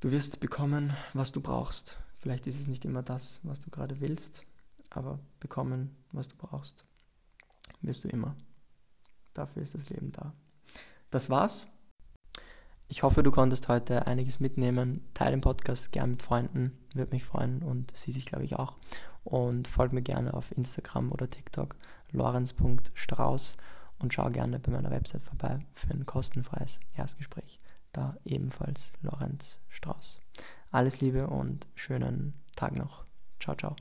du 0.00 0.10
wirst 0.10 0.40
bekommen, 0.40 0.94
was 1.12 1.32
du 1.32 1.40
brauchst. 1.40 1.98
Vielleicht 2.14 2.46
ist 2.46 2.60
es 2.60 2.68
nicht 2.68 2.84
immer 2.84 3.02
das, 3.02 3.40
was 3.42 3.60
du 3.60 3.70
gerade 3.70 4.00
willst, 4.00 4.44
aber 4.90 5.18
bekommen, 5.40 5.96
was 6.12 6.28
du 6.28 6.36
brauchst, 6.36 6.84
wirst 7.80 8.04
du 8.04 8.08
immer. 8.08 8.36
Dafür 9.34 9.62
ist 9.62 9.74
das 9.74 9.88
Leben 9.90 10.12
da. 10.12 10.32
Das 11.10 11.28
war's. 11.28 11.66
Ich 12.92 13.02
hoffe, 13.02 13.22
du 13.22 13.30
konntest 13.30 13.68
heute 13.68 14.06
einiges 14.06 14.38
mitnehmen. 14.38 15.00
Teile 15.14 15.30
den 15.30 15.40
Podcast 15.40 15.92
gern 15.92 16.10
mit 16.10 16.22
Freunden, 16.22 16.76
würde 16.92 17.12
mich 17.12 17.24
freuen 17.24 17.62
und 17.62 17.96
sie 17.96 18.12
sich, 18.12 18.26
glaube 18.26 18.44
ich, 18.44 18.56
auch. 18.56 18.76
Und 19.24 19.66
folge 19.66 19.94
mir 19.94 20.02
gerne 20.02 20.34
auf 20.34 20.54
Instagram 20.54 21.10
oder 21.10 21.30
TikTok 21.30 21.74
lorenz.strauß 22.10 23.56
und 23.98 24.12
schau 24.12 24.28
gerne 24.28 24.58
bei 24.58 24.70
meiner 24.72 24.90
Website 24.90 25.22
vorbei 25.22 25.60
für 25.72 25.88
ein 25.88 26.04
kostenfreies 26.04 26.80
Erstgespräch. 26.94 27.60
Da 27.92 28.18
ebenfalls 28.26 28.92
Lorenz 29.00 29.58
Strauß. 29.70 30.20
Alles 30.70 31.00
Liebe 31.00 31.28
und 31.28 31.66
schönen 31.74 32.34
Tag 32.56 32.76
noch. 32.76 33.06
Ciao, 33.40 33.56
ciao. 33.56 33.74